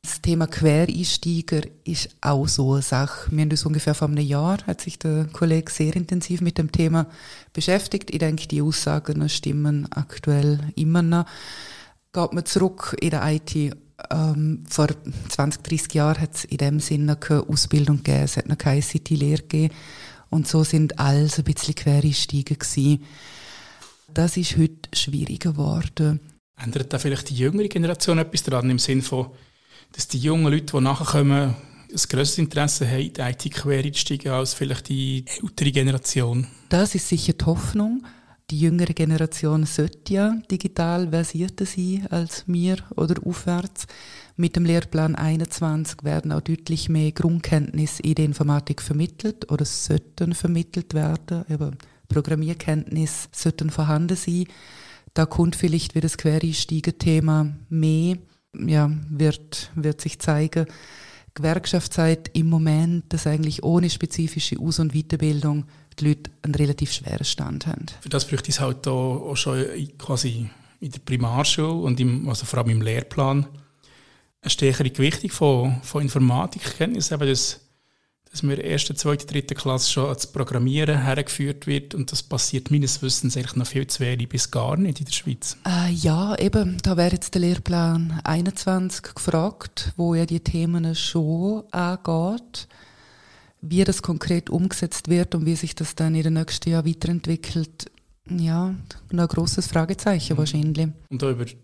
Das 0.04 0.20
Thema 0.20 0.48
Quereinsteiger 0.48 1.62
ist 1.84 2.10
auch 2.22 2.48
so 2.48 2.74
eine 2.74 2.82
Sache. 2.82 3.32
Wir 3.32 3.42
haben 3.42 3.52
uns 3.52 3.66
ungefähr 3.66 3.94
vor 3.94 4.08
einem 4.08 4.26
Jahr, 4.26 4.58
hat 4.66 4.82
sich 4.82 4.98
der 4.98 5.26
Kollege 5.26 5.72
sehr 5.72 5.96
intensiv 5.96 6.42
mit 6.42 6.58
dem 6.58 6.72
Thema 6.72 7.08
beschäftigt. 7.54 8.10
Ich 8.10 8.20
denke, 8.20 8.48
die 8.48 8.62
Aussagen 8.62 9.28
stimmen 9.30 9.92
aktuell 9.92 10.60
immer 10.76 11.02
noch. 11.02 11.26
Geht 12.14 12.34
man 12.34 12.46
zurück 12.46 12.98
in 13.00 13.12
der 13.12 13.32
IT, 13.32 13.76
ähm, 14.10 14.64
vor 14.68 14.88
20, 15.30 15.62
30 15.64 15.94
Jahren 15.94 16.20
hat 16.20 16.36
es 16.36 16.46
in 16.46 16.58
dem 16.58 16.80
Sinne 16.80 17.16
keine 17.16 17.48
Ausbildung 17.48 17.98
gegeben, 17.98 18.24
es 18.24 18.38
hat 18.38 18.50
noch 18.50 18.58
keine 18.58 18.80
ICT-Lehre 18.80 19.44
gegeben. 19.44 19.74
Und 20.30 20.48
so 20.48 20.64
sind 20.64 20.98
alles 21.00 21.38
ein 21.38 21.44
bisschen 21.44 21.76
Quereinsteiger 21.76 22.56
gewesen. 22.56 23.04
Das 24.14 24.38
ist 24.38 24.58
heute 24.58 24.90
schwieriger 24.94 25.52
geworden. 25.52 26.20
Ändert 26.58 26.92
da 26.92 27.00
vielleicht 27.00 27.30
die 27.30 27.36
jüngere 27.36 27.68
Generation 27.68 28.18
etwas 28.18 28.44
daran, 28.44 28.70
im 28.70 28.80
Sinne 28.80 29.02
von, 29.02 29.32
dass 29.92 30.08
die 30.08 30.20
jungen 30.20 30.52
Leute, 30.52 30.78
die 30.78 30.82
nachkommen, 30.82 31.56
ein 31.92 31.98
grösseres 32.10 32.38
Interesse 32.38 32.88
haben, 32.88 33.02
in 33.02 33.14
die 33.14 33.22
IT 33.22 33.54
quer 33.54 33.84
einzusteigen, 33.84 34.32
als 34.32 34.54
vielleicht 34.54 34.90
die 34.90 35.26
ältere 35.42 35.72
Generation. 35.72 36.48
Das 36.70 36.96
ist 36.96 37.10
sicher 37.10 37.34
die 37.34 37.46
Hoffnung. 37.46 38.04
Die 38.50 38.60
jüngere 38.60 38.94
Generation 38.94 39.66
sollte 39.66 40.14
ja 40.14 40.36
digital 40.52 41.10
versierter 41.10 41.66
sein 41.66 42.06
als 42.10 42.44
wir 42.48 42.78
oder 42.98 43.16
aufwärts. 43.26 43.88
Mit 44.36 44.58
dem 44.58 44.66
Lehrplan 44.66 45.16
21 45.16 46.04
werden 46.04 46.34
auch 46.34 46.42
deutlich 46.42 46.90
mehr 46.90 47.14
Grundkenntnisse 47.14 48.04
in 48.04 48.16
der 48.16 48.26
Informatik 48.26 48.82
vermittelt 48.82 49.50
oder 49.50 49.64
sollten 49.64 50.34
vermittelt 50.34 50.94
werden. 50.94 51.46
Aber 51.50 51.72
Programmierkenntnisse 52.10 53.30
sollten 53.32 53.70
vorhanden 53.70 54.18
sein. 54.18 54.46
Da 55.14 55.26
kommt 55.26 55.56
vielleicht 55.56 55.96
wieder 55.96 56.08
das 56.08 56.18
Quereinsteiger-Thema 56.18 57.54
mehr 57.70 58.18
ja, 58.58 58.92
wird, 59.10 59.72
wird 59.76 60.02
sich 60.02 60.20
zeigen. 60.20 60.66
Gewerkschaftszeit 61.34 62.30
im 62.34 62.50
Moment, 62.50 63.06
dass 63.14 63.26
eigentlich 63.26 63.64
ohne 63.64 63.90
spezifische 63.90 64.60
Aus- 64.60 64.80
und 64.80 64.94
Weiterbildung 64.94 65.66
die 66.00 66.10
Leute 66.10 66.32
einen 66.42 66.56
relativ 66.56 66.92
schweren 66.92 67.24
Stand 67.24 67.68
haben. 67.68 67.86
Für 68.02 68.10
das 68.10 68.28
bräuchte 68.28 68.50
es 68.50 68.60
halt 68.60 68.88
auch 68.88 69.36
schon 69.36 69.66
quasi 69.98 70.50
in 70.82 70.92
der 70.92 71.00
Primarschule 71.00 71.72
und 71.72 72.00
im, 72.00 72.28
also 72.28 72.46
vor 72.46 72.60
allem 72.60 72.72
im 72.72 72.82
Lehrplan 72.82 73.46
eine 74.42 74.50
stärkere 74.50 74.90
Gewichtung 74.90 75.30
von, 75.30 75.82
von 75.84 76.02
Informatikkenntnissen, 76.02 77.20
das, 77.20 77.61
dass 78.32 78.44
wir 78.44 78.64
erste, 78.64 78.96
zweite, 78.96 79.26
dritte 79.26 79.56
Klasse 79.56 79.92
schon 79.92 80.08
als 80.08 80.26
Programmieren 80.26 81.04
hergeführt 81.04 81.68
wird 81.68 81.94
und 81.94 82.12
das 82.12 82.24
passiert 82.24 82.72
meines 82.72 83.02
Wissens 83.02 83.36
eigentlich 83.36 83.56
noch 83.56 83.68
viel 83.68 83.86
zu 83.88 84.00
wenig 84.00 84.30
bis 84.30 84.50
gar 84.50 84.78
nicht 84.78 85.00
in 85.00 85.06
der 85.06 85.14
Schweiz. 85.14 85.58
Äh, 85.68 85.92
ja, 85.92 86.38
eben, 86.38 86.78
da 86.82 86.96
wäre 86.96 87.12
jetzt 87.12 87.34
der 87.34 87.42
Lehrplan 87.42 88.22
21 88.24 89.14
gefragt, 89.16 89.92
wo 89.98 90.16
ja 90.16 90.26
die 90.26 90.40
Themen 90.40 90.96
schon 90.96 91.64
angeht 91.72 92.68
wie 93.62 93.84
das 93.84 94.02
konkret 94.02 94.50
umgesetzt 94.50 95.08
wird 95.08 95.36
und 95.36 95.46
wie 95.46 95.56
sich 95.56 95.76
das 95.76 95.96
dann 95.96 96.16
in 96.16 96.24
den 96.24 96.34
nächsten 96.34 96.72
Jahren 96.72 96.86
weiterentwickelt, 96.86 97.92
ja, 98.30 98.74
noch 99.12 99.24
ein 99.24 99.28
grosses 99.28 99.68
Fragezeichen 99.68 100.34
mhm. 100.34 100.38
wahrscheinlich. 100.40 100.88
Und 101.10 101.24
auch 101.24 101.30
über 101.30 101.46
die 101.46 101.58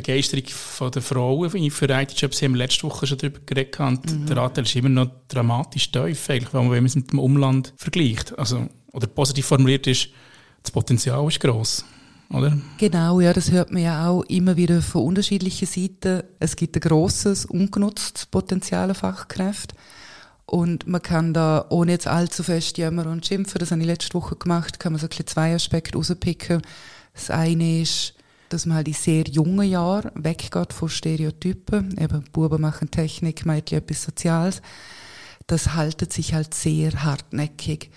Begeisterung 0.00 0.90
der 0.92 1.02
Frauen 1.02 1.70
für 1.70 1.88
IT-Jobs 1.88 2.42
haben 2.42 2.52
wir 2.52 2.58
letzte 2.58 2.84
Woche 2.84 3.06
schon 3.06 3.18
darüber 3.18 3.40
geredet 3.44 3.80
und 3.80 4.10
mhm. 4.10 4.26
der 4.26 4.38
Anteil 4.38 4.64
ist 4.64 4.76
immer 4.76 4.88
noch 4.88 5.10
dramatisch 5.28 5.90
tief, 5.90 6.30
eigentlich, 6.30 6.54
wenn 6.54 6.68
man 6.68 6.84
es 6.84 6.94
mit 6.94 7.12
dem 7.12 7.18
Umland 7.18 7.72
vergleicht. 7.76 8.38
Also, 8.38 8.68
oder 8.92 9.06
positiv 9.06 9.46
formuliert 9.46 9.86
ist, 9.86 10.08
das 10.62 10.70
Potenzial 10.70 11.26
ist 11.26 11.40
gross. 11.40 11.84
Oder? 12.30 12.58
Genau, 12.76 13.20
ja, 13.20 13.32
das 13.32 13.50
hört 13.50 13.72
man 13.72 13.82
ja 13.82 14.08
auch 14.08 14.22
immer 14.24 14.56
wieder 14.56 14.82
von 14.82 15.02
unterschiedlichen 15.02 15.66
Seiten. 15.66 16.22
Es 16.38 16.56
gibt 16.56 16.76
ein 16.76 16.80
grosses, 16.80 17.46
ungenutztes 17.46 18.26
Potenzial 18.26 18.90
an 18.90 18.94
Fachkräften. 18.94 19.78
Und 20.44 20.86
man 20.86 21.02
kann 21.02 21.34
da, 21.34 21.66
ohne 21.70 21.92
jetzt 21.92 22.06
allzu 22.06 22.42
fest 22.42 22.78
jammern 22.78 23.06
und 23.06 23.26
schimpfen, 23.26 23.58
das 23.58 23.70
habe 23.70 23.80
ich 23.80 23.86
letzte 23.86 24.14
Woche 24.14 24.36
gemacht, 24.36 24.78
kann 24.78 24.92
man 24.92 25.00
so 25.00 25.06
ein 25.06 25.10
bisschen 25.10 25.26
zwei 25.26 25.54
Aspekte 25.54 25.96
rauspicken. 25.96 26.62
Das 27.14 27.30
eine 27.30 27.82
ist, 27.82 28.14
dass 28.48 28.66
man 28.66 28.76
halt 28.76 28.88
in 28.88 28.94
sehr 28.94 29.24
jungen 29.24 29.68
Jahren 29.68 30.10
weggeht 30.14 30.72
von 30.72 30.88
Stereotypen. 30.88 31.96
Eben, 31.98 32.24
Buben 32.32 32.60
machen 32.60 32.90
Technik, 32.90 33.46
Mädchen 33.46 33.78
etwas 33.78 34.02
Soziales. 34.02 34.62
Das 35.46 35.74
haltet 35.74 36.12
sich 36.12 36.34
halt 36.34 36.54
sehr 36.54 36.92
hartnäckig. 37.04 37.90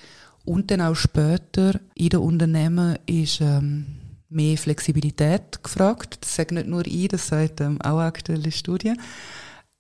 Und 0.46 0.72
dann 0.72 0.81
auch 0.81 0.96
später 0.96 1.79
in 1.96 2.10
den 2.10 2.20
Unternehmen 2.20 2.98
ist 3.05 3.41
ähm, 3.41 3.86
mehr 4.29 4.58
Flexibilität 4.58 5.62
gefragt. 5.63 6.20
Das 6.22 6.36
sagt 6.36 6.51
nicht 6.51 6.67
nur 6.67 6.86
ich, 6.86 7.10
das 7.10 7.27
sagt 7.27 7.62
ähm, 7.62 7.79
auch 7.81 8.00
aktuelle 8.00 8.51
Studien 8.51 8.98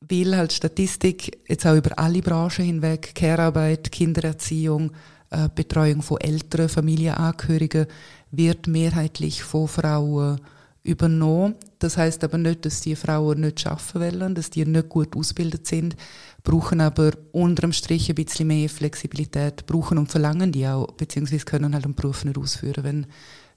weil 0.01 0.35
halt 0.35 0.51
Statistik 0.51 1.39
jetzt 1.47 1.65
auch 1.65 1.75
über 1.75 1.97
alle 1.97 2.21
Branchen 2.21 2.65
hinweg, 2.65 3.13
Care-Arbeit, 3.13 3.91
Kindererziehung, 3.91 4.91
äh, 5.29 5.47
Betreuung 5.53 6.01
von 6.01 6.19
älteren 6.19 6.69
Familienangehörigen 6.69 7.85
wird 8.31 8.67
mehrheitlich 8.67 9.43
von 9.43 9.67
Frauen 9.67 10.41
übernommen. 10.83 11.55
Das 11.79 11.97
heißt 11.97 12.23
aber 12.23 12.37
nicht, 12.37 12.65
dass 12.65 12.81
die 12.81 12.95
Frauen 12.95 13.41
nicht 13.41 13.59
schaffen 13.59 14.01
wollen, 14.01 14.35
dass 14.35 14.49
die 14.49 14.65
nicht 14.65 14.89
gut 14.89 15.15
ausgebildet 15.15 15.67
sind, 15.67 15.95
brauchen 16.43 16.81
aber 16.81 17.11
unterm 17.31 17.73
Strich 17.73 18.09
ein 18.09 18.15
bisschen 18.15 18.47
mehr 18.47 18.69
Flexibilität, 18.69 19.65
brauchen 19.65 19.97
und 19.97 20.11
verlangen 20.11 20.51
die 20.51 20.67
auch, 20.67 20.87
beziehungsweise 20.93 21.45
können 21.45 21.73
halt 21.73 21.85
den 21.85 21.95
Beruf 21.95 22.25
nicht 22.25 22.37
ausführen, 22.37 22.83
wenn, 22.83 23.07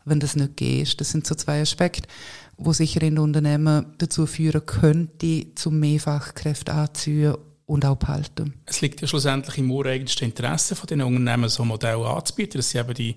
wenn 0.04 0.21
das 0.21 0.37
nicht 0.37 0.57
geht. 0.57 1.00
Das 1.00 1.11
sind 1.11 1.26
so 1.26 1.35
zwei 1.35 1.62
Aspekte 1.62 2.09
wo 2.57 2.73
sicher 2.73 3.02
in 3.02 3.19
Unternehmen 3.19 3.87
dazu 3.99 4.26
führen 4.26 4.64
könnte, 4.64 5.54
zum 5.54 5.81
mehr 5.81 6.00
Fachkräfte 6.00 6.73
anzuziehen 6.73 7.35
und 7.66 7.85
auch 7.85 7.97
behalten. 7.97 8.54
Es 8.66 8.81
liegt 8.81 9.00
ja 9.00 9.07
schlussendlich 9.07 9.59
im 9.59 9.71
ureigensten 9.71 10.26
Interesse 10.26 10.76
von 10.76 10.87
den 10.87 11.02
Unternehmen, 11.02 11.49
so 11.49 11.64
Modelle 11.64 12.07
anzubieten. 12.07 12.59
Das 12.59 12.71
sind 12.71 12.83
eben 12.83 12.95
die 12.95 13.16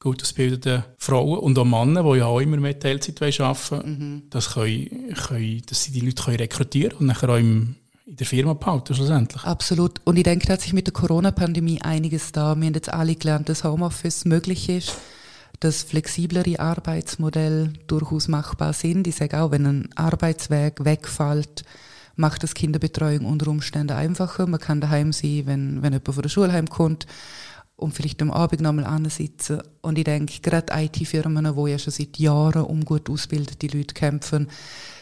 gut 0.00 0.22
ausgebildeten 0.22 0.84
Frauen 0.96 1.38
und 1.38 1.58
auch 1.58 1.64
Männer, 1.64 2.04
die 2.04 2.18
ja 2.18 2.26
auch 2.26 2.40
immer 2.40 2.56
mehr 2.56 2.78
Teilzeit 2.78 3.40
arbeiten 3.40 3.90
mhm. 3.90 4.22
das 4.30 4.54
können, 4.54 5.14
können, 5.14 5.62
dass 5.66 5.84
sie 5.84 5.92
die 5.92 6.00
Leute 6.00 6.22
können 6.22 6.36
rekrutieren 6.36 6.98
und 6.98 7.06
nachher 7.06 7.30
auch 7.30 7.36
im, 7.36 7.74
in 8.06 8.16
der 8.16 8.26
Firma 8.26 8.54
behalten 8.54 8.94
schlussendlich. 8.94 9.42
Absolut. 9.44 10.00
Und 10.04 10.16
ich 10.16 10.22
denke, 10.22 10.46
da 10.46 10.54
hat 10.54 10.60
sich 10.60 10.72
mit 10.72 10.86
der 10.86 10.94
Corona-Pandemie 10.94 11.82
einiges 11.82 12.32
da. 12.32 12.54
Wir 12.54 12.66
haben 12.66 12.74
jetzt 12.74 12.92
alle 12.92 13.16
gelernt, 13.16 13.48
dass 13.48 13.64
Homeoffice 13.64 14.24
möglich 14.24 14.68
ist 14.68 14.94
dass 15.60 15.82
flexiblere 15.82 16.60
Arbeitsmodelle 16.60 17.72
durchaus 17.86 18.28
machbar 18.28 18.72
sind. 18.72 19.06
Ich 19.06 19.16
sage 19.16 19.40
auch, 19.40 19.50
wenn 19.50 19.66
ein 19.66 19.88
Arbeitsweg 19.96 20.84
wegfällt, 20.84 21.64
macht 22.16 22.42
das 22.42 22.54
Kinderbetreuung 22.54 23.24
unter 23.24 23.48
Umständen 23.48 23.96
einfacher. 23.96 24.46
Man 24.46 24.60
kann 24.60 24.80
daheim 24.80 25.12
sein, 25.12 25.42
wenn, 25.46 25.82
wenn 25.82 25.92
jemand 25.92 26.14
von 26.14 26.22
der 26.22 26.28
Schule 26.28 26.52
heimkommt 26.52 27.06
und 27.78 27.94
vielleicht 27.94 28.20
am 28.20 28.30
Abend 28.30 28.60
nochmal 28.60 28.84
ansitzen. 28.84 29.62
Und 29.80 29.98
ich 29.98 30.04
denke, 30.04 30.40
gerade 30.42 30.72
IT-Firmen, 30.74 31.54
die 31.54 31.70
ja 31.70 31.78
schon 31.78 31.92
seit 31.92 32.18
Jahren 32.18 32.64
um 32.64 32.84
gut 32.84 33.08
ausgebildete 33.08 33.68
Leute 33.68 33.94
kämpfen, 33.94 34.48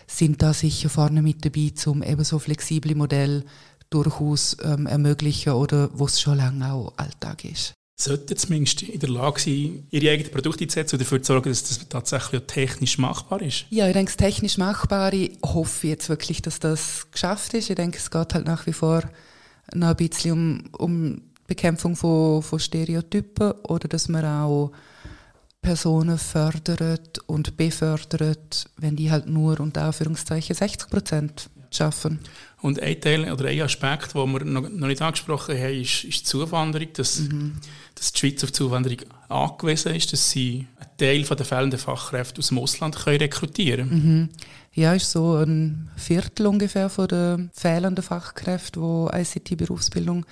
sind 0.07 0.43
da 0.43 0.53
sicher 0.53 0.89
vorne 0.89 1.23
mit 1.23 1.45
dabei, 1.45 1.73
um 1.87 2.03
eben 2.03 2.23
so 2.23 2.39
flexible 2.39 2.95
Modelle 2.95 3.45
durchaus 3.91 4.57
ähm, 4.63 4.87
ermöglichen 4.87 5.55
oder 5.55 5.91
wo 5.95 6.05
es 6.05 6.21
schon 6.21 6.37
lange 6.37 6.73
auch 6.73 6.93
Alltag 6.97 7.45
ist 7.45 7.73
sollten 7.99 8.37
zumindest 8.37 8.83
in 8.83 9.01
der 9.01 9.09
Lage 9.09 9.41
sein, 9.41 9.87
ihre 9.91 10.11
eigenen 10.11 10.31
Produkte 10.31 10.65
einzusetzen 10.65 10.97
und 10.97 11.01
dafür 11.01 11.23
zu 11.23 11.33
sorgen, 11.33 11.49
dass 11.49 11.65
das 11.65 11.89
tatsächlich 11.89 12.43
technisch 12.47 12.99
machbar 12.99 13.41
ist? 13.41 13.65
Ja, 13.71 13.87
ich 13.87 13.95
denke, 13.95 14.13
das 14.13 14.19
technisch 14.19 14.59
Machbare 14.59 15.31
hoffe 15.43 15.87
ich 15.87 15.91
jetzt 15.93 16.09
wirklich, 16.11 16.43
dass 16.43 16.61
das 16.61 17.11
geschafft 17.11 17.55
ist. 17.55 17.71
Ich 17.71 17.77
denke, 17.77 17.97
es 17.97 18.11
geht 18.11 18.35
halt 18.35 18.47
nach 18.47 18.67
wie 18.67 18.75
vor 18.75 19.03
noch 19.75 19.89
ein 19.89 19.97
bisschen 19.97 20.33
um, 20.33 20.71
um 20.79 21.23
Bekämpfung 21.47 21.97
von, 21.97 22.43
von 22.43 22.59
Stereotypen 22.59 23.53
oder 23.63 23.89
dass 23.89 24.09
man 24.09 24.25
auch 24.25 24.73
Personen 25.61 26.19
fördert 26.19 27.19
und 27.27 27.57
befördert, 27.57 28.67
wenn 28.77 28.95
die 28.95 29.11
halt 29.11 29.27
nur 29.27 29.59
unter 29.59 29.83
Anführungszeichen 29.83 30.55
60 30.55 30.89
Prozent 30.89 31.51
schaffen. 31.73 32.21
Und 32.63 32.81
ein 32.81 33.01
Teil 33.01 33.31
oder 33.31 33.47
ein 33.47 33.61
Aspekt, 33.61 34.15
den 34.15 34.33
wir 34.33 34.45
noch, 34.45 34.69
noch 34.69 34.87
nicht 34.87 35.03
angesprochen 35.03 35.59
haben, 35.59 35.81
ist, 35.81 36.05
ist 36.05 36.21
die 36.21 36.25
Zuwanderung, 36.25 36.89
dass, 36.95 37.19
mhm. 37.19 37.57
dass 37.95 38.13
die 38.13 38.19
Schweiz 38.19 38.45
auf 38.45 38.51
die 38.51 38.57
Zuwanderung 38.57 38.99
angewiesen 39.29 39.95
ist, 39.95 40.13
dass 40.13 40.31
sie 40.31 40.67
einen 40.79 40.97
Teil 40.97 41.37
der 41.37 41.47
fehlenden 41.47 41.79
Fachkräfte 41.79 42.39
aus 42.39 42.49
dem 42.49 42.59
Ausland 42.59 42.97
können 42.97 43.19
rekrutieren 43.19 43.89
können. 43.89 44.21
Mhm. 44.21 44.29
Ja, 44.73 44.95
ist 44.95 45.11
so 45.11 45.37
ein 45.37 45.91
Viertel 45.97 46.47
ungefähr 46.47 46.89
von 46.91 47.09
den 47.09 47.51
fehlenden 47.55 48.05
Fachkräften, 48.05 48.83
die 48.83 49.19
ICT-Berufsbildung 49.19 50.27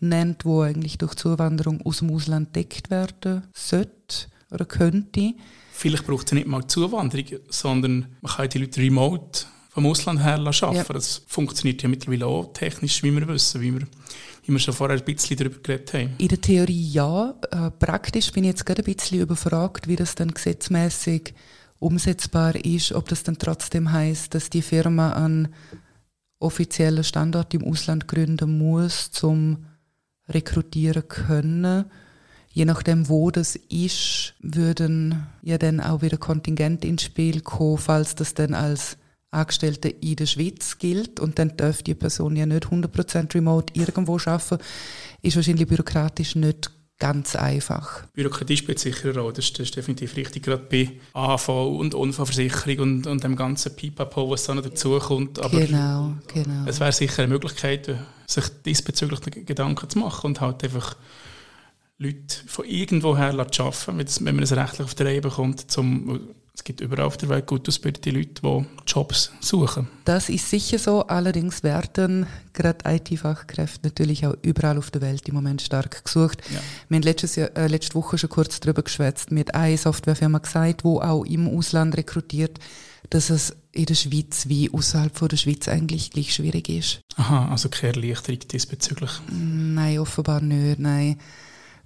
nennt, 0.00 0.44
wo 0.44 0.62
eigentlich 0.62 0.98
durch 0.98 1.14
Zuwanderung 1.14 1.80
aus 1.84 1.98
dem 1.98 2.10
Ausland 2.10 2.54
deckt 2.54 2.90
werden 2.90 3.44
sollte 3.54 4.28
oder 4.50 4.64
könnte. 4.64 5.34
Vielleicht 5.72 6.06
braucht 6.06 6.26
es 6.26 6.32
nicht 6.32 6.46
mal 6.46 6.66
Zuwanderung, 6.66 7.26
sondern 7.48 8.06
man 8.20 8.32
kann 8.32 8.48
die 8.48 8.58
Leute 8.58 8.80
remote 8.80 9.46
vom 9.70 9.86
Ausland 9.86 10.22
her 10.22 10.38
arbeiten. 10.38 10.76
Ja. 10.76 10.84
Das 10.84 11.22
funktioniert 11.26 11.82
ja 11.82 11.88
mittlerweile 11.88 12.26
auch 12.26 12.52
technisch, 12.52 13.02
wie 13.02 13.12
wir 13.12 13.26
wissen, 13.26 13.60
wie 13.60 13.74
wir, 13.74 13.86
wie 14.44 14.52
wir 14.52 14.58
schon 14.60 14.72
vorher 14.72 14.96
ein 14.96 15.04
bisschen 15.04 15.36
darüber 15.36 15.58
geredet 15.58 15.92
haben. 15.92 16.14
In 16.18 16.28
der 16.28 16.40
Theorie 16.40 16.90
ja. 16.90 17.34
Äh, 17.50 17.70
praktisch 17.72 18.30
bin 18.30 18.44
ich 18.44 18.50
jetzt 18.50 18.64
gerade 18.64 18.82
ein 18.82 18.94
bisschen 18.94 19.20
überfragt, 19.20 19.88
wie 19.88 19.96
das 19.96 20.14
dann 20.14 20.30
gesetzmäßig 20.30 21.34
umsetzbar 21.80 22.54
ist, 22.54 22.92
ob 22.92 23.08
das 23.08 23.24
dann 23.24 23.36
trotzdem 23.36 23.90
heißt, 23.90 24.32
dass 24.34 24.48
die 24.48 24.62
Firma 24.62 25.12
einen 25.12 25.48
offiziellen 26.38 27.04
Standort 27.04 27.52
im 27.52 27.64
Ausland 27.64 28.06
gründen 28.06 28.58
muss, 28.58 29.10
zum 29.10 29.66
rekrutieren 30.28 31.08
können. 31.08 31.84
Je 32.50 32.64
nachdem, 32.64 33.08
wo 33.08 33.30
das 33.30 33.56
ist, 33.56 34.34
würden 34.40 35.26
ja 35.42 35.58
dann 35.58 35.80
auch 35.80 36.02
wieder 36.02 36.16
Kontingent 36.16 36.84
ins 36.84 37.02
Spiel 37.02 37.40
kommen, 37.40 37.78
falls 37.78 38.14
das 38.14 38.34
dann 38.34 38.54
als 38.54 38.96
Angestellte 39.32 39.88
in 39.88 40.16
der 40.16 40.26
Schweiz 40.26 40.78
gilt 40.78 41.18
und 41.18 41.38
dann 41.38 41.56
darf 41.56 41.82
die 41.82 41.94
Person 41.94 42.36
ja 42.36 42.46
nicht 42.46 42.66
100% 42.66 43.34
remote 43.34 43.74
irgendwo 43.74 44.18
arbeiten, 44.24 44.62
ist 45.22 45.36
wahrscheinlich 45.36 45.66
bürokratisch 45.66 46.36
nicht 46.36 46.70
ganz 46.98 47.34
einfach. 47.34 48.06
Bürokratie 48.12 48.56
spielt 48.56 48.78
sicher 48.78 49.10
eine 49.10 49.18
Rolle, 49.18 49.32
das 49.32 49.46
ist, 49.46 49.58
das 49.58 49.66
ist 49.66 49.76
definitiv 49.76 50.16
richtig, 50.16 50.44
gerade 50.44 50.62
bei 50.62 50.92
AV 51.12 51.48
und 51.48 51.94
Unfallversicherung 51.94 52.78
und, 52.78 53.06
und 53.06 53.24
dem 53.24 53.36
ganzen 53.36 53.74
Pipapo, 53.74 54.30
was 54.30 54.44
da 54.44 54.54
noch 54.54 54.62
dazukommt. 54.62 55.40
Aber 55.40 55.58
genau, 55.58 56.14
genau. 56.32 56.64
Es 56.66 56.80
wäre 56.80 56.92
sicher 56.92 57.24
eine 57.24 57.32
Möglichkeit, 57.32 57.96
sich 58.26 58.44
diesbezüglich 58.64 59.46
Gedanken 59.46 59.88
zu 59.88 59.98
machen 59.98 60.26
und 60.28 60.40
halt 60.40 60.64
einfach 60.64 60.96
Leute 61.98 62.36
von 62.46 62.64
irgendwoher 62.64 63.48
zu 63.50 63.64
arbeiten, 63.64 64.26
wenn 64.26 64.34
man 64.34 64.44
es 64.44 64.52
rechtlich 64.52 64.84
auf 64.84 64.94
die 64.94 65.02
Reihe 65.04 65.20
bekommt, 65.20 65.70
zum 65.70 66.34
es 66.56 66.62
gibt 66.62 66.80
überall 66.80 67.06
auf 67.06 67.16
der 67.16 67.28
Welt 67.30 67.46
gut 67.46 67.68
ausgebildete 67.68 68.10
Leute, 68.10 68.40
die 68.40 68.66
Jobs 68.86 69.32
suchen. 69.40 69.88
Das 70.04 70.28
ist 70.28 70.48
sicher 70.48 70.78
so. 70.78 71.02
Allerdings 71.02 71.64
werden 71.64 72.26
gerade 72.52 72.78
IT-Fachkräfte 72.88 73.88
natürlich 73.88 74.24
auch 74.24 74.36
überall 74.42 74.78
auf 74.78 74.92
der 74.92 75.00
Welt 75.00 75.28
im 75.28 75.34
Moment 75.34 75.62
stark 75.62 76.04
gesucht. 76.04 76.42
Ja. 76.52 76.60
Wir 76.88 76.96
haben 76.96 77.02
letztes 77.02 77.34
Jahr, 77.34 77.50
äh, 77.56 77.66
letzte 77.66 77.96
Woche 77.96 78.18
schon 78.18 78.30
kurz 78.30 78.60
darüber 78.60 78.82
geschwätzt. 78.82 79.32
Mir 79.32 79.40
hat 79.40 79.54
eine 79.56 79.76
Softwarefirma 79.76 80.38
gesagt, 80.38 80.84
wo 80.84 81.00
auch 81.00 81.24
im 81.24 81.48
Ausland 81.48 81.96
rekrutiert, 81.96 82.60
dass 83.10 83.30
es 83.30 83.56
in 83.72 83.86
der 83.86 83.94
Schweiz 83.94 84.48
wie 84.48 84.70
außerhalb 84.70 85.16
von 85.16 85.28
der 85.28 85.36
Schweiz 85.36 85.68
eigentlich 85.68 86.10
gleich 86.10 86.34
schwierig 86.34 86.68
ist. 86.68 87.00
Aha, 87.16 87.50
also 87.50 87.68
keine 87.68 87.94
Erleichterung 87.94 88.40
diesbezüglich? 88.40 89.10
Nein, 89.30 89.98
offenbar 89.98 90.40
nicht. 90.40 90.78
Nein. 90.78 91.18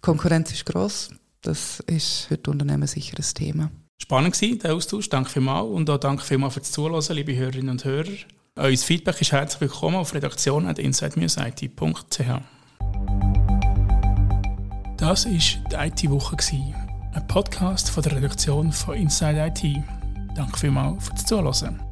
Konkurrenz 0.00 0.52
ist 0.52 0.66
gross. 0.66 1.10
Das 1.42 1.80
ist 1.80 2.26
für 2.26 2.36
die 2.36 2.50
Unternehmen 2.50 2.86
sicher 2.86 3.16
ein 3.18 3.24
Thema. 3.34 3.70
Spannend 4.00 4.40
war 4.40 4.56
der 4.56 4.74
Austausch. 4.74 5.08
Danke 5.08 5.30
vielmals. 5.30 5.66
Und 5.66 5.90
auch 5.90 5.98
danke 5.98 6.24
vielmals 6.24 6.54
fürs 6.54 6.72
Zuhören, 6.72 7.16
liebe 7.16 7.36
Hörerinnen 7.36 7.70
und 7.70 7.84
Hörer. 7.84 8.12
Euer 8.56 8.76
Feedback 8.76 9.20
ist 9.20 9.32
herzlich 9.32 9.60
willkommen 9.60 9.96
auf 9.96 10.14
redaktion.inside-it.ch. 10.14 12.18
Das 14.96 15.26
war 15.26 15.32
die 15.32 16.06
IT-Woche, 16.06 16.36
ein 17.12 17.26
Podcast 17.28 17.90
von 17.90 18.02
der 18.02 18.16
Redaktion 18.16 18.72
von 18.72 18.96
Inside 18.96 19.52
IT. 19.54 19.97
Danke 20.38 20.56
vielmals 20.56 21.08
fürs 21.08 21.24
Zuhören. 21.24 21.87